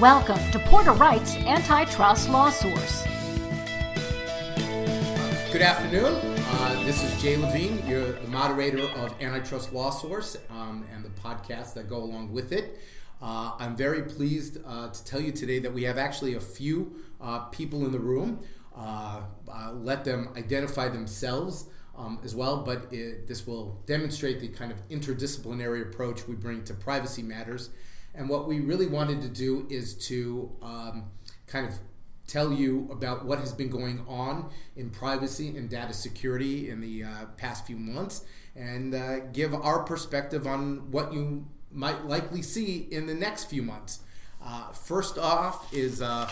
Welcome 0.00 0.38
to 0.52 0.58
Porter 0.60 0.92
Wright's 0.92 1.36
Antitrust 1.36 2.30
Law 2.30 2.48
Source. 2.48 3.04
Good 5.52 5.60
afternoon. 5.60 6.14
Uh, 6.38 6.84
this 6.86 7.04
is 7.04 7.20
Jay 7.20 7.36
Levine, 7.36 7.86
you're 7.86 8.12
the 8.12 8.28
moderator 8.28 8.84
of 8.96 9.14
Antitrust 9.20 9.74
Law 9.74 9.90
Source 9.90 10.38
um, 10.48 10.86
and 10.90 11.04
the 11.04 11.10
podcasts 11.10 11.74
that 11.74 11.86
go 11.86 11.98
along 11.98 12.32
with 12.32 12.50
it. 12.50 12.80
Uh, 13.20 13.52
I'm 13.58 13.76
very 13.76 14.04
pleased 14.04 14.56
uh, 14.66 14.88
to 14.88 15.04
tell 15.04 15.20
you 15.20 15.32
today 15.32 15.58
that 15.58 15.74
we 15.74 15.82
have 15.82 15.98
actually 15.98 16.34
a 16.34 16.40
few 16.40 16.94
uh, 17.20 17.40
people 17.50 17.84
in 17.84 17.92
the 17.92 18.00
room. 18.00 18.42
Uh, 18.74 19.20
let 19.74 20.06
them 20.06 20.30
identify 20.34 20.88
themselves 20.88 21.66
um, 21.94 22.18
as 22.24 22.34
well, 22.34 22.62
but 22.62 22.90
it, 22.90 23.28
this 23.28 23.46
will 23.46 23.82
demonstrate 23.84 24.40
the 24.40 24.48
kind 24.48 24.72
of 24.72 24.88
interdisciplinary 24.88 25.82
approach 25.82 26.26
we 26.26 26.36
bring 26.36 26.64
to 26.64 26.72
privacy 26.72 27.22
matters. 27.22 27.68
And 28.14 28.28
what 28.28 28.48
we 28.48 28.60
really 28.60 28.86
wanted 28.86 29.22
to 29.22 29.28
do 29.28 29.66
is 29.70 29.94
to 30.08 30.50
um, 30.62 31.04
kind 31.46 31.66
of 31.66 31.74
tell 32.26 32.52
you 32.52 32.88
about 32.92 33.24
what 33.24 33.40
has 33.40 33.52
been 33.52 33.68
going 33.68 34.04
on 34.06 34.50
in 34.76 34.88
privacy 34.90 35.56
and 35.56 35.68
data 35.68 35.92
security 35.92 36.70
in 36.70 36.80
the 36.80 37.02
uh, 37.02 37.26
past 37.36 37.66
few 37.66 37.76
months 37.76 38.24
and 38.54 38.94
uh, 38.94 39.20
give 39.32 39.54
our 39.54 39.82
perspective 39.82 40.46
on 40.46 40.90
what 40.90 41.12
you 41.12 41.44
might 41.72 42.06
likely 42.06 42.42
see 42.42 42.88
in 42.90 43.06
the 43.06 43.14
next 43.14 43.44
few 43.44 43.62
months. 43.62 44.00
Uh, 44.42 44.72
first 44.72 45.18
off 45.18 45.72
is 45.72 46.00
uh, 46.00 46.30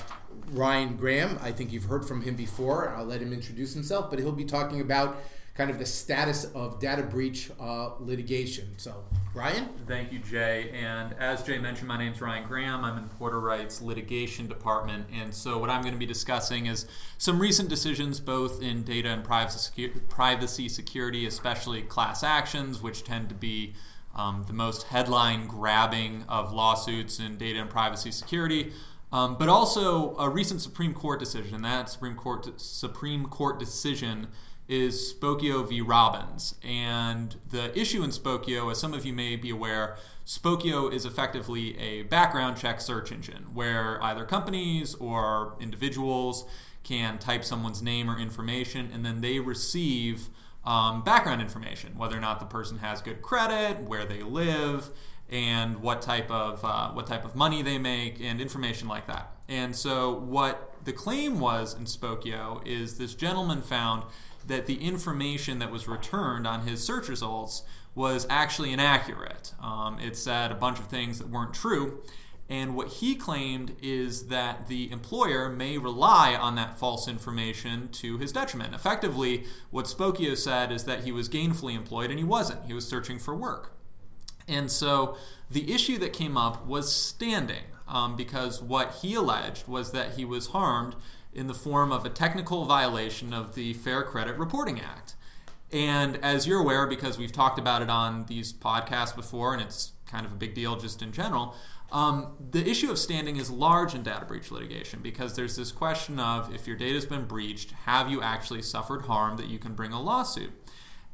Ryan 0.53 0.97
Graham. 0.97 1.39
I 1.43 1.53
think 1.53 1.73
you've 1.73 1.85
heard 1.85 2.07
from 2.07 2.23
him 2.23 2.37
before. 2.37 2.95
I'll 2.97 3.05
let 3.05 3.21
him 3.21 3.33
introduce 3.33 3.75
himself, 3.75 4.11
but 4.11 4.19
he'll 4.19 4.33
be 4.33 4.45
talking 4.45 4.81
about 4.81 5.19
kind 5.59 5.71
of 5.71 5.79
the 5.81 5.87
status 5.87 6.45
of 6.55 6.79
data 6.79 7.03
breach 7.03 7.51
uh, 7.61 7.91
litigation. 7.99 8.69
So, 8.77 9.05
Ryan? 9.35 9.69
Thank 9.89 10.13
you, 10.13 10.21
Jay. 10.21 10.71
And 10.73 11.13
as 11.19 11.43
Jay 11.43 11.59
mentioned, 11.59 11.89
my 11.89 11.99
name 11.99 12.13
is 12.13 12.21
Ryan 12.21 12.47
Graham. 12.47 12.85
I'm 12.85 12.97
in 12.97 13.09
Porter 13.09 13.41
Wright's 13.41 13.83
litigation 13.83 14.47
department. 14.47 15.07
And 15.13 15.35
so, 15.35 15.59
what 15.59 15.69
I'm 15.69 15.83
going 15.83 15.95
to 15.95 15.99
be 15.99 16.07
discussing 16.07 16.67
is 16.67 16.87
some 17.19 17.41
recent 17.41 17.69
decisions 17.69 18.21
both 18.21 18.63
in 18.63 18.85
data 18.85 19.09
and 19.09 19.25
privacy, 19.25 19.89
privacy 20.09 20.69
security, 20.69 21.27
especially 21.27 21.83
class 21.83 22.23
actions, 22.23 22.81
which 22.81 23.03
tend 23.03 23.29
to 23.29 23.35
be 23.35 23.75
um, 24.19 24.45
the 24.47 24.53
most 24.53 24.89
headline 24.89 25.47
grabbing 25.47 26.25
of 26.29 26.53
lawsuits 26.53 27.19
in 27.19 27.39
data 27.39 27.61
and 27.61 27.71
privacy 27.71 28.11
security. 28.11 28.73
Um, 29.11 29.37
but 29.39 29.49
also 29.49 30.15
a 30.19 30.29
recent 30.29 30.61
Supreme 30.61 30.93
Court 30.93 31.19
decision. 31.19 31.63
That 31.63 31.89
Supreme 31.89 32.15
Court 32.15 32.61
Supreme 32.61 33.25
Court 33.25 33.59
decision 33.59 34.27
is 34.69 35.15
Spokeo 35.15 35.67
v. 35.67 35.81
Robins. 35.81 36.57
And 36.63 37.37
the 37.51 37.77
issue 37.79 38.03
in 38.03 38.11
Spokeo, 38.11 38.71
as 38.71 38.79
some 38.79 38.93
of 38.93 39.07
you 39.07 39.15
may 39.15 39.37
be 39.37 39.49
aware, 39.49 39.97
Spokeo 40.27 40.93
is 40.93 41.07
effectively 41.07 41.79
a 41.79 42.03
background 42.03 42.59
check 42.59 42.83
search 42.83 43.11
engine 43.11 43.47
where 43.55 44.03
either 44.05 44.27
companies 44.27 44.95
or 44.97 45.57
individuals 45.59 46.45
can 46.83 47.19
type 47.19 47.45
someone's 47.45 47.81
name 47.81 48.11
or 48.11 48.19
information 48.19 48.91
and 48.93 49.07
then 49.07 49.23
they 49.23 49.41
receive 49.41 50.29
um, 50.69 51.01
background 51.01 51.41
information, 51.41 51.97
whether 51.97 52.15
or 52.15 52.21
not 52.21 52.41
the 52.41 52.47
person 52.47 52.79
has 52.79 53.01
good 53.01 53.23
credit, 53.23 53.81
where 53.81 54.05
they 54.05 54.23
live, 54.23 54.91
and 55.31 55.79
what 55.79 56.03
type 56.03 56.31
of 56.31 56.63
uh, 56.63 56.91
what 56.91 57.07
type 57.07 57.25
of 57.25 57.35
money 57.35 57.63
they 57.63 57.79
make, 57.79 58.21
and 58.21 58.39
information 58.39 58.87
like 58.87 59.07
that. 59.07 59.33
And 59.49 59.75
so, 59.75 60.13
what 60.13 60.75
the 60.85 60.93
claim 60.93 61.41
was 61.41 61.75
in 61.75 61.87
Spokeo 61.87 62.65
is 62.67 62.99
this 62.99 63.15
gentleman 63.15 63.63
found 63.63 64.03
that 64.47 64.67
the 64.67 64.75
information 64.87 65.59
that 65.59 65.71
was 65.73 65.89
returned 65.89 66.47
on 66.47 66.67
his 66.67 66.85
search 66.85 67.09
results 67.09 67.63
was 67.95 68.27
actually 68.29 68.71
inaccurate. 68.71 69.55
Um, 69.63 69.99
it 69.99 70.19
said 70.19 70.53
a 70.53 70.55
bunch 70.55 70.79
of 70.79 70.89
things 70.89 71.19
that 71.19 71.31
weren't 71.31 71.55
true. 71.55 72.03
And 72.49 72.75
what 72.75 72.89
he 72.89 73.15
claimed 73.15 73.77
is 73.83 74.29
that 74.29 74.69
the 74.69 74.91
employer 74.91 75.51
may 75.51 75.77
rely 75.77 76.35
on 76.35 76.55
that 76.55 76.79
false 76.79 77.07
information 77.07 77.89
to 77.93 78.17
his 78.17 78.33
detriment. 78.33 78.75
Effectively, 78.75 79.45
what 79.71 79.85
Spokeo 79.85 80.35
said 80.35 80.73
is 80.73 80.85
that 80.85 81.05
he 81.05 81.13
was 81.13 81.29
gainfully 81.29 81.77
employed 81.77 82.11
and 82.11 82.19
he 82.19 82.25
wasn't. 82.25 82.65
He 82.65 82.73
was 82.73 82.89
searching 82.89 83.19
for 83.19 83.35
work. 83.35 83.75
And 84.47 84.71
so 84.71 85.19
the 85.51 85.73
issue 85.73 85.99
that 85.99 86.15
came 86.15 86.39
up 86.39 86.67
was 86.67 86.91
standing, 86.91 87.65
um, 87.87 88.17
because 88.17 88.63
what 88.63 89.01
he 89.03 89.15
alleged 89.15 89.69
was 89.69 89.93
that 89.93 90.13
he 90.13 90.25
was 90.25 90.49
harmed 90.49 90.97
in 91.35 91.49
the 91.49 91.55
form 91.55 91.93
of 91.93 92.07
a 92.07 92.11
technical 92.11 92.65
violation 92.65 93.35
of 93.35 93.55
the 93.55 93.75
Fair 93.75 94.03
Credit 94.03 94.39
Reporting 94.39 94.81
Act. 94.81 95.15
And 95.71 96.17
as 96.25 96.47
you're 96.47 96.61
aware, 96.61 96.87
because 96.87 97.19
we've 97.19 97.33
talked 97.33 97.59
about 97.59 97.83
it 97.83 97.91
on 97.91 98.25
these 98.25 98.55
podcasts 98.55 99.15
before, 99.15 99.53
and 99.53 99.61
it's 99.61 99.93
kind 100.07 100.25
of 100.25 100.33
a 100.33 100.35
big 100.35 100.55
deal 100.55 100.77
just 100.77 101.03
in 101.03 101.13
general, 101.13 101.55
um, 101.91 102.37
the 102.51 102.69
issue 102.69 102.91
of 102.91 102.99
standing 102.99 103.37
is 103.37 103.51
large 103.51 103.95
in 103.95 104.03
data 104.03 104.27
breach 104.27 104.51
litigation 104.51 105.01
because 105.01 105.37
there's 105.37 105.57
this 105.57 105.73
question 105.73 106.21
of 106.21 106.55
if 106.55 106.67
your 106.67 106.77
data 106.77 106.95
has 106.95 107.07
been 107.07 107.25
breached, 107.25 107.73
have 107.87 108.11
you 108.11 108.21
actually 108.21 108.63
suffered 108.63 109.03
harm 109.03 109.37
that 109.39 109.49
you 109.49 109.59
can 109.59 109.75
bring 109.75 109.93
a 109.93 110.01
lawsuit? 110.01 110.51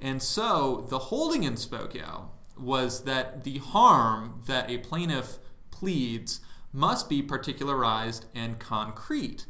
And 0.01 0.23
so 0.23 0.87
the 0.91 0.99
holding 0.99 1.45
in 1.45 1.55
Spokeo 1.55 2.31
was 2.59 3.05
that 3.05 3.45
the 3.45 3.59
harm 3.59 4.43
that 4.47 4.69
a 4.71 4.79
plaintiff 4.79 5.39
pleads 5.71 6.41
must 6.73 7.09
be 7.09 7.23
particularized 7.23 8.27
and 8.35 8.59
concrete. 8.59 9.47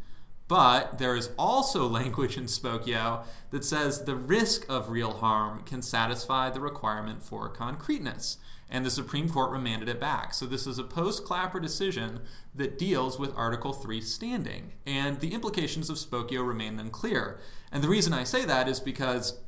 But 0.47 0.99
there 0.99 1.17
is 1.17 1.31
also 1.39 1.87
language 1.89 2.37
in 2.37 2.45
Spokeo 2.45 3.25
that 3.51 3.65
says 3.65 4.05
the 4.05 4.17
risk 4.17 4.67
of 4.69 4.91
real 4.91 5.15
harm 5.15 5.63
can 5.63 5.81
satisfy 5.81 6.51
the 6.51 6.61
requirement 6.61 7.23
for 7.23 7.49
concreteness. 7.49 8.37
And 8.71 8.85
the 8.85 8.91
Supreme 8.91 9.29
Court 9.29 9.51
remanded 9.51 9.89
it 9.89 10.01
back. 10.01 10.35
So 10.35 10.47
this 10.47 10.67
is 10.67 10.79
a 10.79 10.85
post 10.85 11.25
Clapper 11.25 11.61
decision 11.61 12.21
that 12.55 12.79
deals 12.79 13.19
with 13.19 13.37
Article 13.37 13.73
3 13.73 14.01
standing. 14.01 14.73
And 14.87 15.21
the 15.21 15.35
implications 15.35 15.91
of 15.91 15.97
Spokeo 15.97 16.47
remain 16.47 16.79
unclear. 16.81 17.39
And 17.71 17.83
the 17.83 17.89
reason 17.89 18.13
I 18.13 18.25
say 18.25 18.45
that 18.45 18.69
is 18.69 18.81
because 18.81 19.39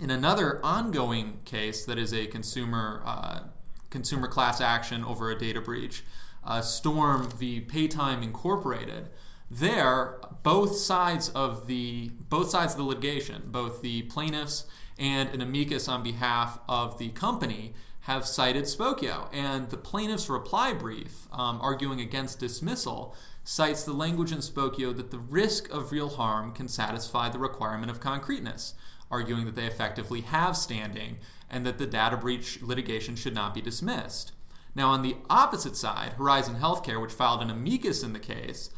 in 0.00 0.10
another 0.10 0.60
ongoing 0.64 1.40
case 1.44 1.84
that 1.84 1.98
is 1.98 2.12
a 2.12 2.26
consumer, 2.26 3.02
uh, 3.04 3.40
consumer 3.90 4.28
class 4.28 4.60
action 4.60 5.04
over 5.04 5.30
a 5.30 5.38
data 5.38 5.60
breach, 5.60 6.04
uh, 6.44 6.60
Storm 6.60 7.28
v. 7.30 7.60
Paytime 7.60 8.22
Incorporated, 8.22 9.08
there 9.50 10.20
both 10.42 10.76
sides 10.76 11.30
of 11.30 11.66
the 11.66 12.10
both 12.28 12.50
sides 12.50 12.72
of 12.72 12.78
the 12.78 12.84
litigation, 12.84 13.44
both 13.46 13.82
the 13.82 14.02
plaintiffs 14.02 14.66
and 14.98 15.28
an 15.30 15.40
amicus 15.40 15.88
on 15.88 16.02
behalf 16.02 16.58
of 16.68 16.98
the 16.98 17.08
company 17.10 17.72
have 18.08 18.26
cited 18.26 18.64
Spokeo, 18.64 19.28
And 19.34 19.68
the 19.68 19.76
plaintiff's 19.76 20.30
reply 20.30 20.72
brief, 20.72 21.28
um, 21.30 21.60
arguing 21.60 22.00
against 22.00 22.38
dismissal, 22.38 23.14
cites 23.44 23.84
the 23.84 23.92
language 23.92 24.32
in 24.32 24.38
Spokeo 24.38 24.96
that 24.96 25.10
the 25.10 25.18
risk 25.18 25.68
of 25.68 25.92
real 25.92 26.08
harm 26.08 26.54
can 26.54 26.68
satisfy 26.68 27.28
the 27.28 27.38
requirement 27.38 27.90
of 27.90 28.00
concreteness, 28.00 28.72
arguing 29.10 29.44
that 29.44 29.56
they 29.56 29.66
effectively 29.66 30.22
have 30.22 30.56
standing 30.56 31.18
and 31.50 31.66
that 31.66 31.76
the 31.76 31.86
data 31.86 32.16
breach 32.16 32.62
litigation 32.62 33.14
should 33.14 33.34
not 33.34 33.52
be 33.52 33.60
dismissed. 33.60 34.32
Now, 34.74 34.88
on 34.88 35.02
the 35.02 35.16
opposite 35.28 35.76
side, 35.76 36.14
Horizon 36.14 36.56
Healthcare, 36.56 37.02
which 37.02 37.12
filed 37.12 37.42
an 37.42 37.50
amicus 37.50 38.02
in 38.02 38.14
the 38.14 38.18
case, 38.18 38.70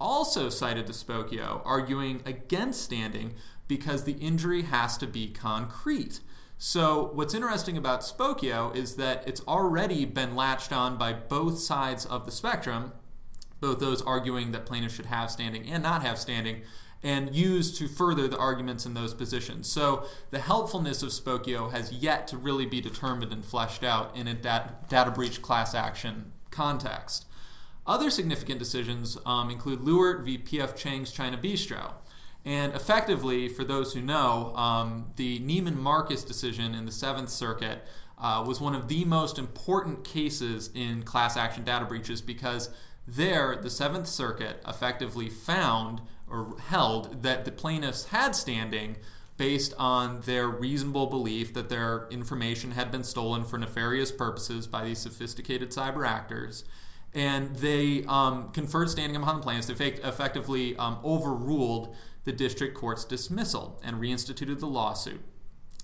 also 0.00 0.48
cited 0.48 0.86
the 0.86 0.94
Spokeo, 0.94 1.60
arguing 1.66 2.22
against 2.24 2.80
standing 2.80 3.34
because 3.66 4.04
the 4.04 4.12
injury 4.12 4.62
has 4.62 4.96
to 4.96 5.06
be 5.06 5.28
concrete. 5.28 6.20
So, 6.60 7.10
what's 7.14 7.34
interesting 7.34 7.76
about 7.76 8.00
Spokeo 8.00 8.74
is 8.74 8.96
that 8.96 9.22
it's 9.28 9.40
already 9.42 10.04
been 10.04 10.34
latched 10.34 10.72
on 10.72 10.98
by 10.98 11.12
both 11.12 11.60
sides 11.60 12.04
of 12.04 12.26
the 12.26 12.32
spectrum, 12.32 12.92
both 13.60 13.78
those 13.78 14.02
arguing 14.02 14.50
that 14.50 14.66
plaintiffs 14.66 14.94
should 14.94 15.06
have 15.06 15.30
standing 15.30 15.70
and 15.70 15.84
not 15.84 16.02
have 16.02 16.18
standing, 16.18 16.62
and 17.00 17.32
used 17.32 17.76
to 17.76 17.86
further 17.86 18.26
the 18.26 18.36
arguments 18.36 18.84
in 18.84 18.94
those 18.94 19.14
positions. 19.14 19.70
So, 19.70 20.04
the 20.32 20.40
helpfulness 20.40 21.00
of 21.04 21.10
Spokeo 21.10 21.70
has 21.70 21.92
yet 21.92 22.26
to 22.26 22.36
really 22.36 22.66
be 22.66 22.80
determined 22.80 23.32
and 23.32 23.44
fleshed 23.44 23.84
out 23.84 24.16
in 24.16 24.26
a 24.26 24.34
data 24.34 25.12
breach 25.12 25.40
class 25.40 25.76
action 25.76 26.32
context. 26.50 27.26
Other 27.86 28.10
significant 28.10 28.58
decisions 28.58 29.16
um, 29.24 29.48
include 29.48 29.78
Lewert 29.78 30.24
v. 30.24 30.36
P.F. 30.36 30.74
Chang's 30.74 31.12
China 31.12 31.38
Bistro. 31.38 31.92
And 32.48 32.72
effectively, 32.72 33.46
for 33.50 33.62
those 33.62 33.92
who 33.92 34.00
know, 34.00 34.54
um, 34.56 35.12
the 35.16 35.38
Neiman 35.40 35.76
Marcus 35.76 36.24
decision 36.24 36.74
in 36.74 36.86
the 36.86 36.92
Seventh 36.92 37.28
Circuit 37.28 37.84
uh, 38.16 38.42
was 38.46 38.58
one 38.58 38.74
of 38.74 38.88
the 38.88 39.04
most 39.04 39.38
important 39.38 40.02
cases 40.02 40.70
in 40.74 41.02
class 41.02 41.36
action 41.36 41.62
data 41.62 41.84
breaches 41.84 42.22
because 42.22 42.70
there, 43.06 43.54
the 43.60 43.68
Seventh 43.68 44.06
Circuit 44.06 44.62
effectively 44.66 45.28
found 45.28 46.00
or 46.26 46.56
held 46.58 47.22
that 47.22 47.44
the 47.44 47.52
plaintiffs 47.52 48.06
had 48.06 48.34
standing 48.34 48.96
based 49.36 49.74
on 49.78 50.22
their 50.22 50.48
reasonable 50.48 51.06
belief 51.06 51.52
that 51.52 51.68
their 51.68 52.08
information 52.08 52.70
had 52.70 52.90
been 52.90 53.04
stolen 53.04 53.44
for 53.44 53.58
nefarious 53.58 54.10
purposes 54.10 54.66
by 54.66 54.86
these 54.86 54.98
sophisticated 54.98 55.68
cyber 55.68 56.08
actors 56.08 56.64
and 57.18 57.56
they 57.56 58.04
um, 58.04 58.50
conferred 58.52 58.88
standing 58.88 59.16
upon 59.16 59.36
the 59.36 59.42
plaintiffs. 59.42 59.66
They 59.66 59.74
effectively 59.74 60.76
um, 60.76 60.98
overruled 61.04 61.96
the 62.22 62.30
district 62.32 62.74
court's 62.74 63.04
dismissal 63.04 63.80
and 63.82 64.00
reinstituted 64.00 64.60
the 64.60 64.66
lawsuit. 64.66 65.20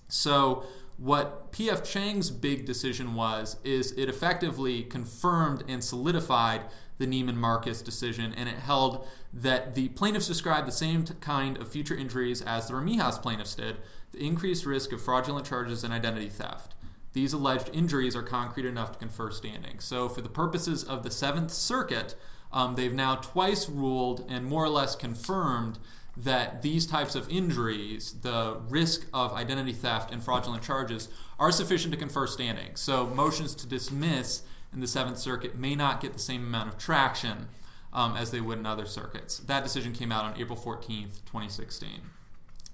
So, 0.06 0.64
what 0.96 1.50
PF 1.50 1.82
Chang's 1.82 2.30
big 2.30 2.64
decision 2.66 3.14
was 3.14 3.56
is 3.64 3.90
it 3.92 4.08
effectively 4.08 4.84
confirmed 4.84 5.64
and 5.66 5.82
solidified 5.82 6.62
the 6.98 7.06
Neiman 7.06 7.34
Marcus 7.34 7.82
decision, 7.82 8.32
and 8.36 8.48
it 8.48 8.58
held 8.58 9.04
that 9.32 9.74
the 9.74 9.88
plaintiffs 9.88 10.28
described 10.28 10.68
the 10.68 10.72
same 10.72 11.04
kind 11.20 11.56
of 11.56 11.68
future 11.68 11.96
injuries 11.96 12.42
as 12.42 12.68
the 12.68 12.74
Remijas 12.74 13.20
plaintiffs 13.20 13.56
did 13.56 13.78
the 14.12 14.24
increased 14.24 14.64
risk 14.64 14.92
of 14.92 15.02
fraudulent 15.02 15.44
charges 15.44 15.82
and 15.82 15.92
identity 15.92 16.28
theft. 16.28 16.76
These 17.14 17.32
alleged 17.32 17.70
injuries 17.72 18.14
are 18.14 18.22
concrete 18.22 18.66
enough 18.66 18.92
to 18.92 18.98
confer 18.98 19.30
standing. 19.30 19.78
So, 19.78 20.08
for 20.08 20.20
the 20.20 20.28
purposes 20.28 20.84
of 20.84 21.04
the 21.04 21.10
Seventh 21.10 21.52
Circuit, 21.52 22.16
um, 22.52 22.74
they've 22.74 22.92
now 22.92 23.16
twice 23.16 23.68
ruled 23.68 24.26
and 24.28 24.44
more 24.44 24.64
or 24.64 24.68
less 24.68 24.94
confirmed 24.94 25.78
that 26.16 26.62
these 26.62 26.86
types 26.86 27.14
of 27.14 27.28
injuries, 27.28 28.14
the 28.22 28.58
risk 28.68 29.06
of 29.12 29.32
identity 29.32 29.72
theft 29.72 30.12
and 30.12 30.22
fraudulent 30.22 30.62
charges, 30.62 31.08
are 31.38 31.50
sufficient 31.50 31.92
to 31.92 31.98
confer 31.98 32.26
standing. 32.26 32.74
So, 32.74 33.06
motions 33.06 33.54
to 33.56 33.66
dismiss 33.66 34.42
in 34.72 34.80
the 34.80 34.86
Seventh 34.88 35.18
Circuit 35.18 35.56
may 35.56 35.76
not 35.76 36.00
get 36.00 36.12
the 36.12 36.18
same 36.18 36.42
amount 36.42 36.68
of 36.68 36.78
traction 36.78 37.48
um, 37.92 38.16
as 38.16 38.32
they 38.32 38.40
would 38.40 38.58
in 38.58 38.66
other 38.66 38.86
circuits. 38.86 39.38
That 39.38 39.62
decision 39.62 39.92
came 39.92 40.10
out 40.10 40.24
on 40.24 40.40
April 40.40 40.58
14th, 40.58 41.24
2016. 41.26 41.90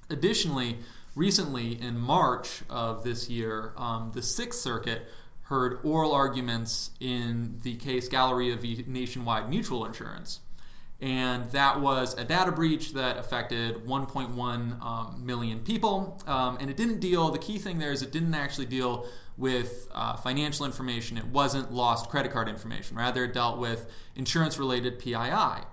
Additionally, 0.08 0.78
recently 1.14 1.80
in 1.80 1.98
March 1.98 2.62
of 2.68 3.04
this 3.04 3.28
year, 3.28 3.72
um, 3.76 4.12
the 4.14 4.22
Sixth 4.22 4.60
Circuit 4.60 5.06
heard 5.42 5.80
oral 5.82 6.12
arguments 6.12 6.90
in 7.00 7.58
the 7.62 7.74
case 7.76 8.08
Galaria 8.08 8.56
v. 8.56 8.84
Nationwide 8.86 9.50
Mutual 9.50 9.84
Insurance. 9.84 10.40
And 11.00 11.50
that 11.52 11.80
was 11.80 12.14
a 12.18 12.24
data 12.24 12.52
breach 12.52 12.92
that 12.92 13.16
affected 13.16 13.86
1.1 13.86 14.82
um, 14.84 15.24
million 15.24 15.60
people. 15.60 16.20
Um, 16.26 16.58
and 16.60 16.70
it 16.70 16.76
didn't 16.76 17.00
deal, 17.00 17.30
the 17.30 17.38
key 17.38 17.58
thing 17.58 17.78
there 17.78 17.90
is 17.90 18.02
it 18.02 18.12
didn't 18.12 18.34
actually 18.34 18.66
deal 18.66 19.06
with 19.38 19.88
uh, 19.92 20.16
financial 20.16 20.66
information. 20.66 21.16
It 21.16 21.26
wasn't 21.26 21.72
lost 21.72 22.10
credit 22.10 22.32
card 22.32 22.48
information. 22.48 22.96
Rather, 22.96 23.24
it 23.24 23.32
dealt 23.32 23.58
with 23.58 23.90
insurance 24.14 24.58
related 24.58 24.98
PII. 24.98 25.64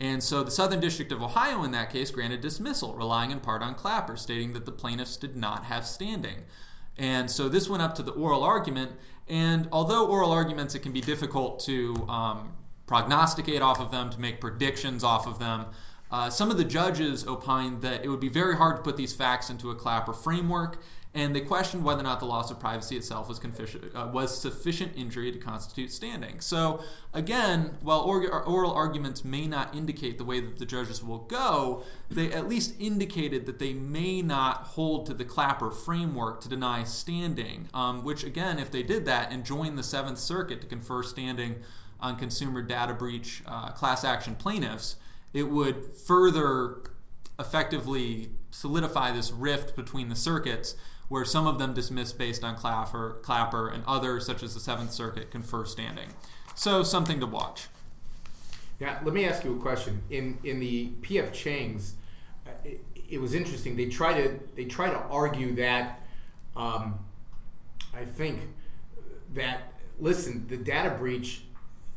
And 0.00 0.22
so 0.22 0.42
the 0.42 0.50
Southern 0.50 0.80
District 0.80 1.12
of 1.12 1.22
Ohio 1.22 1.62
in 1.62 1.70
that 1.70 1.90
case 1.90 2.10
granted 2.10 2.40
dismissal, 2.40 2.94
relying 2.94 3.30
in 3.30 3.40
part 3.40 3.62
on 3.62 3.74
Clapper, 3.74 4.16
stating 4.16 4.52
that 4.54 4.64
the 4.66 4.72
plaintiffs 4.72 5.16
did 5.16 5.36
not 5.36 5.64
have 5.64 5.86
standing. 5.86 6.44
And 6.96 7.30
so 7.30 7.48
this 7.48 7.68
went 7.68 7.82
up 7.82 7.94
to 7.96 8.02
the 8.02 8.12
oral 8.12 8.42
argument. 8.42 8.92
And 9.28 9.68
although 9.72 10.06
oral 10.06 10.32
arguments, 10.32 10.74
it 10.74 10.80
can 10.80 10.92
be 10.92 11.00
difficult 11.00 11.60
to 11.60 12.06
um, 12.08 12.52
prognosticate 12.86 13.62
off 13.62 13.80
of 13.80 13.90
them, 13.90 14.10
to 14.10 14.20
make 14.20 14.40
predictions 14.40 15.02
off 15.02 15.26
of 15.26 15.38
them, 15.38 15.66
uh, 16.10 16.30
some 16.30 16.50
of 16.50 16.56
the 16.56 16.64
judges 16.64 17.26
opined 17.26 17.82
that 17.82 18.04
it 18.04 18.08
would 18.08 18.20
be 18.20 18.28
very 18.28 18.56
hard 18.56 18.76
to 18.76 18.82
put 18.82 18.96
these 18.96 19.12
facts 19.12 19.50
into 19.50 19.70
a 19.70 19.74
Clapper 19.74 20.12
framework 20.12 20.80
and 21.14 21.34
they 21.34 21.40
questioned 21.40 21.84
whether 21.84 22.00
or 22.00 22.02
not 22.02 22.18
the 22.18 22.26
loss 22.26 22.50
of 22.50 22.58
privacy 22.58 22.96
itself 22.96 23.28
was, 23.28 23.40
uh, 23.94 24.10
was 24.12 24.36
sufficient 24.36 24.92
injury 24.96 25.30
to 25.30 25.38
constitute 25.38 25.92
standing. 25.92 26.40
So, 26.40 26.82
again, 27.12 27.78
while 27.82 28.00
or- 28.00 28.42
oral 28.42 28.72
arguments 28.72 29.24
may 29.24 29.46
not 29.46 29.72
indicate 29.76 30.18
the 30.18 30.24
way 30.24 30.40
that 30.40 30.58
the 30.58 30.66
judges 30.66 31.04
will 31.04 31.20
go, 31.20 31.84
they 32.10 32.32
at 32.32 32.48
least 32.48 32.74
indicated 32.80 33.46
that 33.46 33.60
they 33.60 33.72
may 33.72 34.22
not 34.22 34.64
hold 34.64 35.06
to 35.06 35.14
the 35.14 35.24
Clapper 35.24 35.70
framework 35.70 36.40
to 36.40 36.48
deny 36.48 36.82
standing, 36.82 37.68
um, 37.72 38.02
which, 38.02 38.24
again, 38.24 38.58
if 38.58 38.72
they 38.72 38.82
did 38.82 39.04
that 39.04 39.30
and 39.30 39.44
joined 39.44 39.78
the 39.78 39.84
Seventh 39.84 40.18
Circuit 40.18 40.60
to 40.62 40.66
confer 40.66 41.04
standing 41.04 41.62
on 42.00 42.16
consumer 42.16 42.60
data 42.60 42.92
breach 42.92 43.40
uh, 43.46 43.70
class 43.70 44.02
action 44.02 44.34
plaintiffs, 44.34 44.96
it 45.32 45.44
would 45.44 45.94
further 45.94 46.82
effectively 47.38 48.30
solidify 48.50 49.12
this 49.12 49.30
rift 49.30 49.76
between 49.76 50.08
the 50.08 50.16
circuits 50.16 50.74
where 51.08 51.24
some 51.24 51.46
of 51.46 51.58
them 51.58 51.74
dismiss 51.74 52.12
based 52.12 52.42
on 52.42 52.56
Clapper, 52.56 53.18
Clapper 53.22 53.68
and 53.68 53.84
others, 53.86 54.26
such 54.26 54.42
as 54.42 54.54
the 54.54 54.60
Seventh 54.60 54.92
Circuit, 54.92 55.30
confer 55.30 55.64
standing. 55.64 56.10
So, 56.54 56.82
something 56.82 57.20
to 57.20 57.26
watch. 57.26 57.68
Yeah, 58.80 58.98
let 59.04 59.14
me 59.14 59.24
ask 59.24 59.44
you 59.44 59.56
a 59.56 59.60
question. 59.60 60.02
In 60.10 60.38
in 60.44 60.60
the 60.60 60.90
PF 61.02 61.32
Chang's, 61.32 61.94
uh, 62.46 62.50
it, 62.64 62.84
it, 63.08 63.20
was 63.20 63.34
interesting. 63.34 63.76
They 63.76 63.86
try 63.86 64.20
to 64.20 64.40
they 64.56 64.64
try 64.64 64.90
to 64.90 64.98
argue 64.98 65.54
that 65.56 66.00
um, 66.56 66.98
I 67.94 68.04
think 68.04 68.40
that 69.34 69.72
listen, 69.98 70.46
the 70.48 70.56
data 70.56 70.90
breach, 70.90 71.42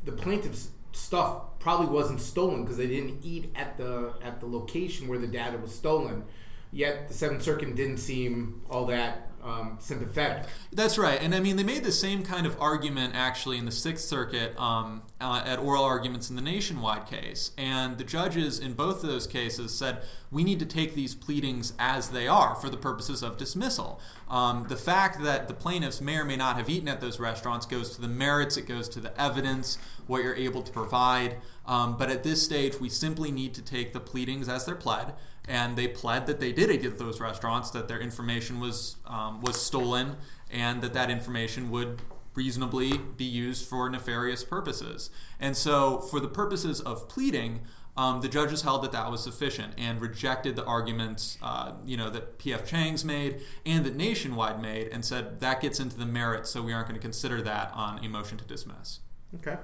the 0.06 0.12
plaintiff's 0.12 0.70
stuff 0.92 1.60
probably 1.60 1.88
wasn't 1.88 2.22
stolen 2.22 2.62
because 2.62 2.78
they 2.78 2.88
didn't 2.88 3.20
eat 3.24 3.52
at 3.56 3.78
the 3.78 4.14
at 4.24 4.40
the 4.40 4.46
location 4.46 5.08
where 5.08 5.20
the 5.20 5.28
data 5.28 5.58
was 5.58 5.74
stolen. 5.74 6.24
Yet 6.72 7.08
the 7.08 7.14
Seventh 7.14 7.44
Circuit 7.44 7.76
didn't 7.76 7.98
seem 7.98 8.62
all 8.70 8.86
that 8.88 9.28
um, 9.48 9.78
sympathetic. 9.80 10.46
That's 10.74 10.98
right, 10.98 11.22
and 11.22 11.34
I 11.34 11.40
mean 11.40 11.56
they 11.56 11.64
made 11.64 11.84
the 11.84 11.92
same 11.92 12.24
kind 12.24 12.46
of 12.46 12.60
argument 12.60 13.14
actually 13.16 13.58
in 13.58 13.66
the 13.66 13.72
Sixth 13.72 14.06
Circuit 14.06 14.60
um, 14.60 15.04
uh, 15.22 15.44
at 15.46 15.60
oral 15.60 15.84
arguments 15.84 16.30
in 16.30 16.36
the 16.36 16.42
Nationwide 16.42 17.08
case, 17.08 17.52
and 17.58 17.98
the 17.98 18.04
judges 18.04 18.60
in 18.60 18.74
both 18.74 19.04
of 19.04 19.10
those 19.10 19.26
cases 19.26 19.74
said 19.74 20.04
we 20.32 20.44
need 20.44 20.60
to 20.60 20.66
take 20.66 20.94
these 20.94 21.16
pleadings 21.16 21.74
as 21.80 22.10
they 22.10 22.28
are 22.28 22.56
for 22.56 22.70
the 22.70 22.78
purposes 22.78 23.24
of 23.24 23.38
dismissal. 23.38 24.02
Um, 24.30 24.66
the 24.68 24.76
fact 24.76 25.24
that 25.24 25.48
the 25.48 25.54
plaintiffs 25.54 26.02
may 26.02 26.18
or 26.18 26.26
may 26.26 26.36
not 26.36 26.58
have 26.58 26.70
eaten 26.70 26.90
at 26.90 27.00
those 27.00 27.20
restaurants 27.20 27.66
goes 27.66 27.96
to 27.96 28.02
the 28.02 28.10
merits, 28.10 28.58
it 28.58 28.68
goes 28.68 28.90
to 28.90 29.00
the 29.00 29.20
evidence, 29.20 29.78
what 30.08 30.24
you're 30.24 30.36
able 30.36 30.62
to 30.64 30.72
provide. 30.72 31.38
Um, 31.66 31.98
but 31.98 32.10
at 32.10 32.24
this 32.24 32.44
stage, 32.44 32.80
we 32.80 32.90
simply 32.90 33.32
need 33.32 33.54
to 33.56 33.62
take 33.62 33.94
the 33.94 34.00
pleadings 34.00 34.50
as 34.50 34.66
they're 34.66 34.76
pled 34.76 35.14
and 35.48 35.78
they 35.78 35.88
pled 35.88 36.28
that 36.28 36.40
they 36.40 36.52
did 36.52 36.70
eat 36.70 36.86
at 36.86 36.98
those 36.98 37.20
restaurants, 37.20 37.72
that 37.72 37.88
their 37.88 38.00
information 38.00 38.60
was 38.60 38.98
um, 39.06 39.42
was 39.42 39.62
stolen, 39.62 40.18
and 40.52 40.82
that 40.82 40.94
that 40.94 41.10
information 41.10 41.70
would 41.72 42.02
reasonably 42.34 42.98
be 42.98 43.26
used 43.26 43.68
for 43.68 43.90
nefarious 43.90 44.44
purposes. 44.44 45.10
And 45.40 45.58
so, 45.58 46.00
for 46.00 46.20
the 46.20 46.28
purposes 46.28 46.80
of 46.82 47.10
pleading, 47.10 47.62
um, 47.98 48.22
the 48.22 48.28
judges 48.28 48.62
held 48.62 48.84
that 48.84 48.92
that 48.92 49.10
was 49.10 49.24
sufficient 49.24 49.74
and 49.78 50.00
rejected 50.00 50.56
the 50.56 50.64
arguments, 50.64 51.40
uh, 51.42 51.74
you 51.84 51.98
know, 51.98 52.12
that 52.12 52.38
P.F. 52.38 52.66
Chang's 52.66 53.04
made 53.04 53.42
and 53.66 53.84
that 53.86 53.96
Nationwide 53.96 54.62
made, 54.62 54.90
and 54.90 55.04
said 55.04 55.40
that 55.40 55.62
gets 55.62 55.80
into 55.80 55.98
the 55.98 56.06
merits, 56.06 56.52
so 56.52 56.62
we 56.62 56.74
aren't 56.74 56.88
going 56.88 57.00
to 57.00 57.02
consider 57.02 57.42
that 57.42 57.72
on 57.74 58.04
a 58.06 58.08
motion 58.08 58.38
to 58.38 58.46
dismiss. 58.46 59.00
Okay. 59.36 59.58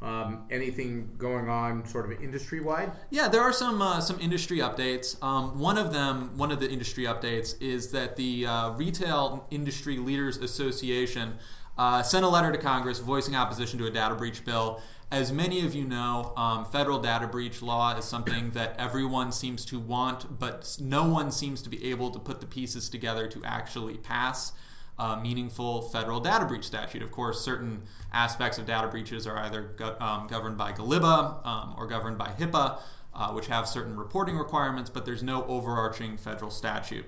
Um, 0.00 0.44
anything 0.48 1.10
going 1.18 1.48
on, 1.48 1.84
sort 1.84 2.10
of 2.10 2.22
industry 2.22 2.60
wide? 2.60 2.92
Yeah, 3.10 3.26
there 3.26 3.42
are 3.42 3.52
some 3.52 3.82
uh, 3.82 4.00
some 4.00 4.20
industry 4.20 4.58
updates. 4.58 5.20
Um, 5.22 5.58
one 5.58 5.76
of 5.76 5.92
them, 5.92 6.36
one 6.36 6.52
of 6.52 6.60
the 6.60 6.70
industry 6.70 7.04
updates, 7.04 7.60
is 7.60 7.90
that 7.90 8.14
the 8.14 8.46
uh, 8.46 8.70
Retail 8.70 9.48
Industry 9.50 9.98
Leaders 9.98 10.36
Association 10.36 11.34
uh, 11.76 12.02
sent 12.02 12.24
a 12.24 12.28
letter 12.28 12.52
to 12.52 12.58
Congress 12.58 13.00
voicing 13.00 13.34
opposition 13.34 13.78
to 13.80 13.86
a 13.86 13.90
data 13.90 14.14
breach 14.14 14.44
bill. 14.44 14.80
As 15.10 15.32
many 15.32 15.64
of 15.64 15.74
you 15.74 15.84
know, 15.84 16.34
um, 16.36 16.66
federal 16.66 17.00
data 17.00 17.26
breach 17.26 17.62
law 17.62 17.96
is 17.96 18.04
something 18.04 18.50
that 18.50 18.76
everyone 18.78 19.32
seems 19.32 19.64
to 19.64 19.80
want, 19.80 20.38
but 20.38 20.76
no 20.80 21.08
one 21.08 21.30
seems 21.30 21.62
to 21.62 21.70
be 21.70 21.90
able 21.90 22.10
to 22.10 22.18
put 22.18 22.40
the 22.40 22.46
pieces 22.46 22.90
together 22.90 23.26
to 23.28 23.42
actually 23.44 23.96
pass 23.96 24.52
a 24.98 25.20
meaningful 25.20 25.82
federal 25.82 26.20
data 26.20 26.44
breach 26.44 26.64
statute. 26.64 27.02
Of 27.02 27.10
course, 27.10 27.40
certain 27.40 27.82
aspects 28.12 28.58
of 28.58 28.66
data 28.66 28.88
breaches 28.88 29.26
are 29.26 29.38
either 29.38 29.62
go- 29.76 29.96
um, 30.00 30.26
governed 30.26 30.58
by 30.58 30.72
GALIBA 30.72 31.46
um, 31.46 31.74
or 31.76 31.86
governed 31.86 32.18
by 32.18 32.28
HIPAA, 32.28 32.80
uh, 33.14 33.32
which 33.32 33.46
have 33.46 33.68
certain 33.68 33.96
reporting 33.96 34.36
requirements, 34.36 34.90
but 34.90 35.04
there's 35.04 35.22
no 35.22 35.44
overarching 35.46 36.16
federal 36.16 36.50
statute. 36.50 37.06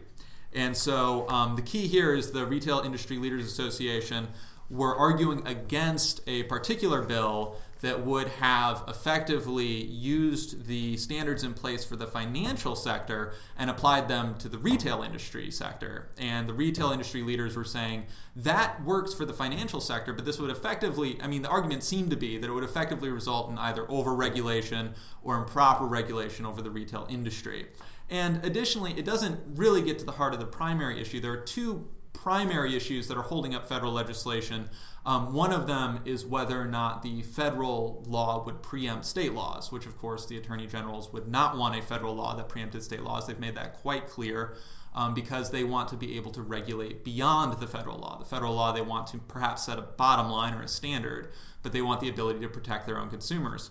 And 0.52 0.76
so 0.76 1.28
um, 1.28 1.56
the 1.56 1.62
key 1.62 1.86
here 1.86 2.14
is 2.14 2.32
the 2.32 2.44
Retail 2.44 2.80
Industry 2.80 3.18
Leaders 3.18 3.44
Association 3.46 4.28
were 4.68 4.94
arguing 4.94 5.46
against 5.46 6.20
a 6.26 6.44
particular 6.44 7.02
bill 7.02 7.56
that 7.80 8.04
would 8.04 8.28
have 8.28 8.84
effectively 8.88 9.84
used 9.84 10.66
the 10.66 10.96
standards 10.96 11.42
in 11.42 11.54
place 11.54 11.84
for 11.84 11.96
the 11.96 12.06
financial 12.06 12.76
sector 12.76 13.32
and 13.56 13.70
applied 13.70 14.08
them 14.08 14.34
to 14.38 14.48
the 14.48 14.58
retail 14.58 15.02
industry 15.02 15.50
sector. 15.50 16.10
And 16.18 16.48
the 16.48 16.52
retail 16.52 16.90
industry 16.90 17.22
leaders 17.22 17.56
were 17.56 17.64
saying 17.64 18.06
that 18.36 18.84
works 18.84 19.14
for 19.14 19.24
the 19.24 19.32
financial 19.32 19.80
sector, 19.80 20.12
but 20.12 20.24
this 20.24 20.38
would 20.38 20.50
effectively, 20.50 21.18
I 21.22 21.26
mean, 21.26 21.42
the 21.42 21.48
argument 21.48 21.82
seemed 21.82 22.10
to 22.10 22.16
be 22.16 22.38
that 22.38 22.48
it 22.48 22.52
would 22.52 22.64
effectively 22.64 23.08
result 23.08 23.50
in 23.50 23.58
either 23.58 23.84
overregulation 23.86 24.94
or 25.22 25.36
improper 25.36 25.86
regulation 25.86 26.46
over 26.46 26.62
the 26.62 26.70
retail 26.70 27.06
industry. 27.10 27.66
And 28.08 28.44
additionally, 28.44 28.98
it 28.98 29.04
doesn't 29.04 29.40
really 29.56 29.82
get 29.82 29.98
to 30.00 30.04
the 30.04 30.12
heart 30.12 30.34
of 30.34 30.40
the 30.40 30.46
primary 30.46 31.00
issue. 31.00 31.20
There 31.20 31.32
are 31.32 31.36
two 31.36 31.88
primary 32.22 32.76
issues 32.76 33.08
that 33.08 33.16
are 33.16 33.22
holding 33.22 33.54
up 33.54 33.66
federal 33.66 33.92
legislation. 33.92 34.68
Um, 35.06 35.32
one 35.32 35.52
of 35.52 35.66
them 35.66 36.00
is 36.04 36.26
whether 36.26 36.60
or 36.60 36.66
not 36.66 37.02
the 37.02 37.22
federal 37.22 38.04
law 38.06 38.44
would 38.44 38.62
preempt 38.62 39.06
state 39.06 39.32
laws, 39.32 39.72
which, 39.72 39.86
of 39.86 39.96
course, 39.96 40.26
the 40.26 40.36
attorney 40.36 40.66
generals 40.66 41.12
would 41.12 41.28
not 41.28 41.56
want 41.56 41.78
a 41.78 41.82
federal 41.82 42.14
law 42.14 42.36
that 42.36 42.48
preempted 42.48 42.82
state 42.82 43.02
laws. 43.02 43.26
They've 43.26 43.40
made 43.40 43.54
that 43.54 43.78
quite 43.78 44.06
clear. 44.06 44.56
Um, 44.92 45.14
because 45.14 45.52
they 45.52 45.62
want 45.62 45.88
to 45.90 45.96
be 45.96 46.16
able 46.16 46.32
to 46.32 46.42
regulate 46.42 47.04
beyond 47.04 47.60
the 47.60 47.68
federal 47.68 47.96
law. 47.96 48.18
The 48.18 48.24
federal 48.24 48.54
law, 48.54 48.72
they 48.72 48.80
want 48.80 49.06
to 49.08 49.18
perhaps 49.18 49.66
set 49.66 49.78
a 49.78 49.82
bottom 49.82 50.28
line 50.28 50.52
or 50.52 50.62
a 50.62 50.68
standard, 50.68 51.30
but 51.62 51.70
they 51.70 51.80
want 51.80 52.00
the 52.00 52.08
ability 52.08 52.40
to 52.40 52.48
protect 52.48 52.86
their 52.86 52.98
own 52.98 53.08
consumers. 53.08 53.70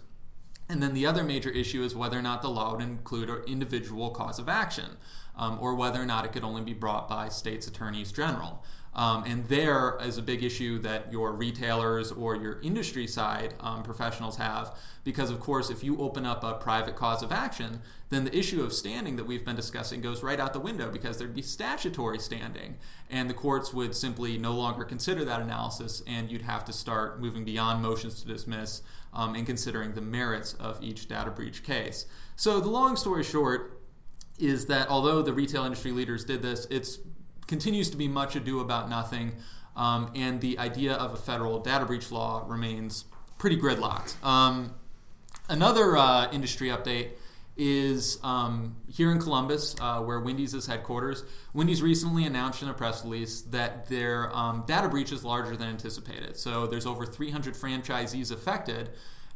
And 0.69 0.83
then 0.83 0.93
the 0.93 1.07
other 1.07 1.23
major 1.23 1.49
issue 1.49 1.83
is 1.83 1.95
whether 1.95 2.17
or 2.17 2.21
not 2.21 2.43
the 2.43 2.49
law 2.49 2.73
would 2.73 2.83
include 2.83 3.29
an 3.29 3.41
individual 3.47 4.11
cause 4.11 4.37
of 4.37 4.47
action, 4.47 4.97
um, 5.35 5.57
or 5.59 5.73
whether 5.73 5.99
or 5.99 6.05
not 6.05 6.25
it 6.25 6.31
could 6.31 6.43
only 6.43 6.61
be 6.61 6.73
brought 6.73 7.09
by 7.09 7.27
states' 7.27 7.67
attorneys 7.67 8.11
general. 8.11 8.63
Um, 8.93 9.23
and 9.25 9.47
there 9.47 9.97
is 10.01 10.17
a 10.17 10.21
big 10.21 10.43
issue 10.43 10.79
that 10.79 11.11
your 11.11 11.31
retailers 11.31 12.11
or 12.11 12.35
your 12.35 12.59
industry 12.61 13.05
side 13.05 13.53
um, 13.59 13.83
professionals 13.83 14.37
have, 14.37 14.75
because 15.03 15.29
of 15.29 15.39
course, 15.39 15.69
if 15.69 15.83
you 15.83 15.99
open 15.99 16.25
up 16.25 16.43
a 16.43 16.55
private 16.55 16.95
cause 16.95 17.21
of 17.21 17.31
action, 17.31 17.81
then 18.09 18.25
the 18.25 18.35
issue 18.35 18.63
of 18.63 18.73
standing 18.73 19.15
that 19.15 19.25
we've 19.25 19.45
been 19.45 19.55
discussing 19.55 20.01
goes 20.01 20.23
right 20.23 20.39
out 20.39 20.53
the 20.53 20.59
window 20.59 20.89
because 20.89 21.17
there'd 21.17 21.35
be 21.35 21.41
statutory 21.41 22.17
standing, 22.17 22.77
and 23.09 23.29
the 23.29 23.33
courts 23.33 23.73
would 23.73 23.95
simply 23.95 24.37
no 24.37 24.53
longer 24.53 24.83
consider 24.83 25.23
that 25.23 25.41
analysis, 25.41 26.01
and 26.07 26.31
you'd 26.31 26.41
have 26.41 26.65
to 26.65 26.73
start 26.73 27.21
moving 27.21 27.45
beyond 27.45 27.83
motions 27.83 28.21
to 28.21 28.27
dismiss 28.27 28.81
um, 29.13 29.35
and 29.35 29.45
considering 29.45 29.93
the 29.93 30.01
merits 30.01 30.55
of 30.55 30.83
each 30.83 31.07
data 31.07 31.29
breach 31.29 31.63
case. 31.63 32.07
So 32.35 32.59
the 32.59 32.69
long 32.69 32.95
story 32.95 33.23
short 33.23 33.81
is 34.39 34.65
that 34.65 34.89
although 34.89 35.21
the 35.21 35.33
retail 35.33 35.63
industry 35.65 35.91
leaders 35.91 36.25
did 36.25 36.41
this, 36.41 36.65
it's 36.71 36.99
continues 37.49 37.89
to 37.89 37.97
be 37.97 38.07
much 38.07 38.35
ado 38.35 38.61
about 38.61 38.89
nothing, 38.89 39.33
um, 39.75 40.11
and 40.15 40.39
the 40.39 40.57
idea 40.59 40.93
of 40.93 41.13
a 41.13 41.17
federal 41.17 41.59
data 41.59 41.83
breach 41.83 42.11
law 42.11 42.45
remains 42.47 43.05
pretty 43.37 43.57
gridlocked. 43.57 44.23
Um, 44.23 44.75
another 45.49 45.97
uh, 45.97 46.31
industry 46.31 46.69
update 46.69 47.09
is 47.57 48.19
um, 48.23 48.77
here 48.87 49.11
in 49.11 49.19
Columbus, 49.19 49.75
uh, 49.81 49.99
where 49.99 50.19
Wendy's 50.19 50.53
is 50.53 50.67
headquarters. 50.67 51.25
Wendy's 51.53 51.81
recently 51.81 52.23
announced 52.23 52.61
in 52.61 52.69
a 52.69 52.73
press 52.73 53.03
release 53.03 53.41
that 53.41 53.87
their 53.89 54.33
um, 54.33 54.63
data 54.65 54.87
breach 54.87 55.11
is 55.11 55.25
larger 55.25 55.57
than 55.57 55.67
anticipated. 55.67 56.37
So 56.37 56.67
there's 56.67 56.85
over 56.85 57.05
300 57.05 57.55
franchisees 57.55 58.31
affected. 58.31 58.91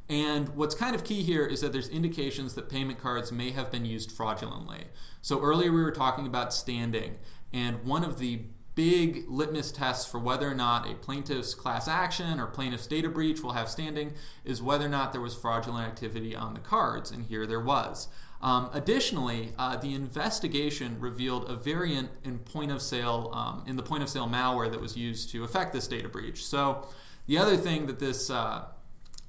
And 0.07 0.49
what's 0.49 0.75
kind 0.75 0.95
of 0.95 1.03
key 1.03 1.23
here 1.23 1.45
is 1.45 1.61
that 1.61 1.73
there's 1.73 1.89
indications 1.89 2.53
that 2.55 2.69
payment 2.69 2.99
cards 2.99 3.31
may 3.31 3.51
have 3.51 3.71
been 3.71 3.85
used 3.85 4.11
fraudulently. 4.11 4.85
So 5.21 5.41
earlier 5.41 5.71
we 5.71 5.81
were 5.81 5.91
talking 5.91 6.27
about 6.27 6.53
standing, 6.53 7.17
and 7.53 7.83
one 7.85 8.03
of 8.03 8.19
the 8.19 8.41
big 8.75 9.25
litmus 9.27 9.71
tests 9.71 10.09
for 10.09 10.19
whether 10.19 10.49
or 10.49 10.55
not 10.55 10.89
a 10.89 10.95
plaintiff's 10.95 11.53
class 11.53 11.87
action 11.87 12.39
or 12.39 12.47
plaintiff's 12.47 12.87
data 12.87 13.07
breach 13.07 13.41
will 13.41 13.53
have 13.53 13.69
standing 13.69 14.13
is 14.43 14.61
whether 14.61 14.85
or 14.85 14.89
not 14.89 15.11
there 15.11 15.21
was 15.21 15.35
fraudulent 15.35 15.87
activity 15.87 16.35
on 16.35 16.55
the 16.55 16.59
cards, 16.59 17.11
and 17.11 17.25
here 17.27 17.45
there 17.45 17.59
was. 17.59 18.07
Um, 18.41 18.69
additionally, 18.73 19.53
uh, 19.57 19.77
the 19.77 19.93
investigation 19.93 20.99
revealed 20.99 21.49
a 21.49 21.55
variant 21.55 22.09
in 22.25 22.39
point 22.39 22.71
of 22.71 22.81
sale 22.81 23.29
um, 23.33 23.63
in 23.65 23.77
the 23.77 23.83
point 23.83 24.03
of 24.03 24.09
sale 24.09 24.27
malware 24.27 24.69
that 24.69 24.81
was 24.81 24.97
used 24.97 25.29
to 25.29 25.43
affect 25.43 25.71
this 25.71 25.87
data 25.87 26.09
breach. 26.09 26.43
So, 26.43 26.87
the 27.25 27.37
other 27.37 27.55
thing 27.55 27.85
that 27.85 27.99
this 27.99 28.29
uh, 28.29 28.65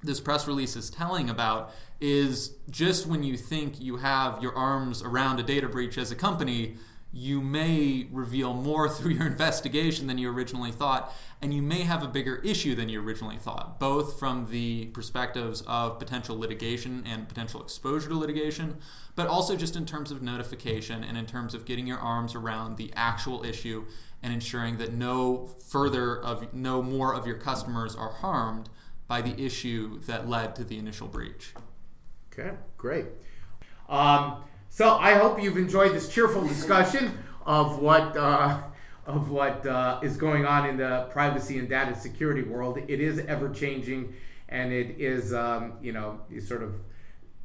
this 0.02 0.20
press 0.20 0.48
release 0.48 0.74
is 0.74 0.90
telling 0.90 1.30
about 1.30 1.72
is 2.00 2.56
just 2.68 3.06
when 3.06 3.22
you 3.22 3.36
think 3.36 3.80
you 3.80 3.98
have 3.98 4.42
your 4.42 4.54
arms 4.54 5.00
around 5.00 5.38
a 5.38 5.42
data 5.42 5.68
breach 5.68 5.96
as 5.96 6.10
a 6.10 6.16
company, 6.16 6.76
you 7.14 7.40
may 7.40 8.08
reveal 8.10 8.52
more 8.52 8.88
through 8.90 9.12
your 9.12 9.26
investigation 9.26 10.06
than 10.08 10.18
you 10.18 10.30
originally 10.30 10.72
thought, 10.72 11.14
and 11.40 11.54
you 11.54 11.62
may 11.62 11.82
have 11.82 12.02
a 12.02 12.08
bigger 12.08 12.36
issue 12.36 12.74
than 12.74 12.88
you 12.88 13.00
originally 13.00 13.38
thought, 13.38 13.78
both 13.78 14.18
from 14.18 14.46
the 14.50 14.86
perspectives 14.86 15.62
of 15.66 15.98
potential 15.98 16.38
litigation 16.38 17.04
and 17.06 17.28
potential 17.28 17.62
exposure 17.62 18.08
to 18.08 18.18
litigation, 18.18 18.78
but 19.14 19.28
also 19.28 19.54
just 19.56 19.76
in 19.76 19.86
terms 19.86 20.10
of 20.10 20.22
notification 20.22 21.04
and 21.04 21.16
in 21.16 21.24
terms 21.24 21.54
of 21.54 21.64
getting 21.64 21.86
your 21.86 21.98
arms 21.98 22.34
around 22.34 22.76
the 22.76 22.92
actual 22.96 23.44
issue 23.44 23.84
and 24.22 24.32
ensuring 24.32 24.78
that 24.78 24.92
no 24.92 25.46
further 25.68 26.20
of 26.20 26.52
no 26.52 26.82
more 26.82 27.14
of 27.14 27.26
your 27.26 27.36
customers 27.36 27.94
are 27.94 28.10
harmed 28.10 28.68
by 29.06 29.20
the 29.20 29.38
issue 29.40 30.00
that 30.00 30.28
led 30.28 30.56
to 30.56 30.64
the 30.64 30.78
initial 30.78 31.06
breach. 31.06 31.54
Okay, 32.32 32.56
great. 32.76 33.06
Um, 33.88 34.42
so 34.74 34.96
I 34.96 35.14
hope 35.14 35.40
you've 35.40 35.56
enjoyed 35.56 35.92
this 35.92 36.08
cheerful 36.08 36.44
discussion 36.44 37.16
of 37.46 37.78
what 37.78 38.16
uh, 38.16 38.60
of 39.06 39.30
what 39.30 39.64
uh, 39.64 40.00
is 40.02 40.16
going 40.16 40.46
on 40.46 40.68
in 40.68 40.78
the 40.78 41.06
privacy 41.12 41.60
and 41.60 41.68
data 41.68 41.94
security 41.94 42.42
world. 42.42 42.78
It 42.88 42.98
is 42.98 43.20
ever 43.20 43.50
changing, 43.50 44.14
and 44.48 44.72
it 44.72 44.96
is 44.98 45.32
um, 45.32 45.74
you 45.80 45.92
know 45.92 46.18
you 46.28 46.40
sort 46.40 46.64
of 46.64 46.74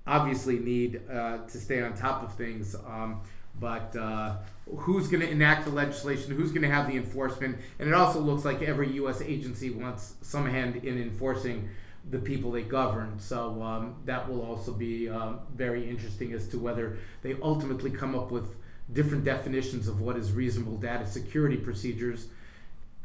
obviously 0.07 0.57
need 0.57 1.01
uh, 1.07 1.45
to 1.45 1.57
stay 1.59 1.83
on 1.83 1.93
top 1.93 2.23
of 2.23 2.33
things. 2.33 2.73
Um, 2.73 3.21
but 3.59 3.95
uh, 3.95 4.37
who's 4.77 5.07
going 5.07 5.21
to 5.21 5.29
enact 5.29 5.65
the 5.65 5.71
legislation? 5.71 6.33
Who's 6.33 6.51
going 6.51 6.63
to 6.63 6.73
have 6.73 6.87
the 6.87 6.97
enforcement? 6.97 7.59
And 7.77 7.89
it 7.89 7.93
also 7.93 8.21
looks 8.21 8.43
like 8.43 8.63
every 8.63 8.91
U.S. 8.93 9.21
agency 9.21 9.69
wants 9.69 10.15
some 10.23 10.49
hand 10.49 10.77
in 10.77 10.99
enforcing 10.99 11.69
the 12.09 12.19
people 12.19 12.51
they 12.51 12.63
govern. 12.63 13.19
So 13.19 13.61
um, 13.61 13.95
that 14.05 14.29
will 14.29 14.41
also 14.41 14.71
be 14.71 15.09
uh, 15.09 15.33
very 15.55 15.89
interesting 15.89 16.33
as 16.33 16.47
to 16.49 16.59
whether 16.59 16.97
they 17.21 17.35
ultimately 17.41 17.91
come 17.91 18.15
up 18.15 18.31
with 18.31 18.55
different 18.91 19.23
definitions 19.23 19.87
of 19.87 20.01
what 20.01 20.17
is 20.17 20.31
reasonable 20.31 20.77
data 20.77 21.05
security 21.05 21.57
procedures. 21.57 22.27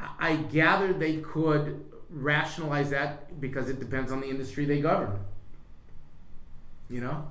I 0.01 0.37
gather 0.37 0.93
they 0.93 1.19
could 1.19 1.85
rationalize 2.11 2.91
that 2.91 3.41
because 3.41 3.69
it 3.69 3.79
depends 3.81 4.13
on 4.13 4.21
the 4.21 4.29
industry 4.29 4.65
they 4.65 4.81
govern. 4.81 5.19
You 6.89 7.01
know, 7.01 7.29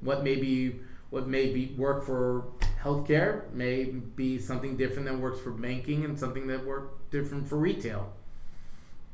what 0.00 0.22
may 0.22 0.36
be 0.36 0.80
what 1.10 1.28
may 1.28 1.52
be 1.52 1.74
work 1.76 2.04
for 2.04 2.44
healthcare 2.82 3.52
may 3.52 3.84
be 3.84 4.38
something 4.38 4.76
different 4.76 5.06
that 5.06 5.18
works 5.18 5.40
for 5.40 5.50
banking 5.50 6.04
and 6.04 6.18
something 6.18 6.46
that 6.46 6.64
work 6.64 7.10
different 7.10 7.46
for 7.46 7.58
retail 7.58 8.12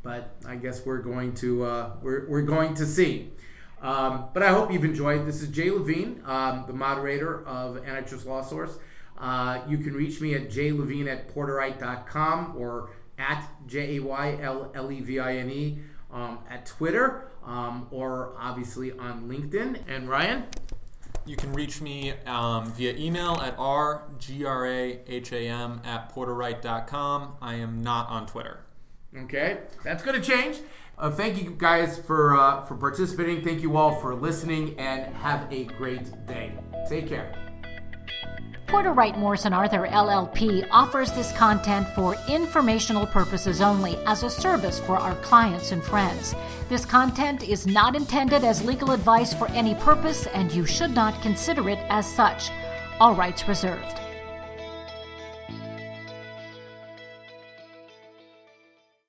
but 0.02 0.36
I 0.46 0.56
guess 0.56 0.84
we're 0.84 1.02
going 1.02 1.34
to 1.34 1.64
uh, 1.64 1.90
we're, 2.02 2.28
we're 2.28 2.42
going 2.42 2.74
to 2.74 2.86
see. 2.86 3.30
Um, 3.80 4.24
but 4.34 4.42
I 4.42 4.48
hope 4.48 4.72
you've 4.72 4.84
enjoyed. 4.84 5.26
This 5.26 5.42
is 5.42 5.48
Jay 5.48 5.70
Levine, 5.70 6.20
um, 6.26 6.64
the 6.66 6.72
moderator 6.72 7.46
of 7.46 7.76
Antitrust 7.86 8.26
Law 8.26 8.42
Source. 8.42 8.78
Uh, 9.16 9.60
you 9.68 9.78
can 9.78 9.94
reach 9.94 10.20
me 10.20 10.34
at 10.34 10.48
jaylevine 10.48 11.08
at 11.08 11.32
porterwright.com 11.34 12.54
or 12.56 12.90
at 13.18 13.48
J 13.66 13.96
A 13.96 14.02
Y 14.02 14.38
L 14.40 14.70
L 14.74 14.92
E 14.92 15.00
V 15.00 15.18
I 15.18 15.36
N 15.36 15.50
E 15.50 15.78
um, 16.12 16.38
at 16.48 16.66
Twitter 16.66 17.30
um, 17.44 17.86
or 17.90 18.34
obviously 18.38 18.92
on 18.92 19.28
LinkedIn. 19.28 19.80
And 19.88 20.08
Ryan? 20.08 20.44
You 21.26 21.36
can 21.36 21.52
reach 21.52 21.80
me 21.82 22.14
um, 22.26 22.72
via 22.72 22.94
email 22.94 23.40
at 23.42 23.56
rgraham 23.58 23.90
at 25.86 26.14
porterwright.com. 26.14 27.36
I 27.42 27.54
am 27.56 27.82
not 27.82 28.08
on 28.08 28.26
Twitter. 28.26 28.60
Okay, 29.24 29.58
that's 29.84 30.02
going 30.02 30.20
to 30.20 30.26
change. 30.26 30.58
Uh, 30.98 31.10
thank 31.10 31.42
you 31.42 31.50
guys 31.56 31.98
for 31.98 32.36
uh, 32.36 32.62
for 32.62 32.76
participating. 32.76 33.42
Thank 33.42 33.62
you 33.62 33.76
all 33.76 33.94
for 34.00 34.14
listening, 34.14 34.78
and 34.78 35.14
have 35.16 35.50
a 35.52 35.64
great 35.64 36.26
day. 36.26 36.52
Take 36.88 37.08
care. 37.08 37.32
Porter 38.66 38.92
Wright 38.92 39.16
Morris 39.16 39.46
& 39.46 39.46
Arthur 39.46 39.86
LLP 39.86 40.68
offers 40.70 41.10
this 41.12 41.32
content 41.32 41.88
for 41.94 42.16
informational 42.28 43.06
purposes 43.06 43.62
only 43.62 43.96
as 44.04 44.22
a 44.22 44.28
service 44.28 44.78
for 44.78 44.98
our 44.98 45.14
clients 45.22 45.72
and 45.72 45.82
friends. 45.82 46.34
This 46.68 46.84
content 46.84 47.42
is 47.42 47.66
not 47.66 47.96
intended 47.96 48.44
as 48.44 48.62
legal 48.62 48.90
advice 48.90 49.32
for 49.32 49.48
any 49.52 49.74
purpose, 49.76 50.26
and 50.26 50.52
you 50.52 50.66
should 50.66 50.90
not 50.90 51.22
consider 51.22 51.70
it 51.70 51.78
as 51.88 52.06
such. 52.06 52.50
All 53.00 53.14
rights 53.14 53.48
reserved. 53.48 54.00